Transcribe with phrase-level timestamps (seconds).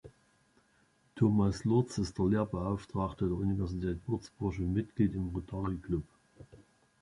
[1.15, 6.05] Thomas Lurz ist Lehrbeauftragter der Universität Würzburg und Mitglied im Rotary Club.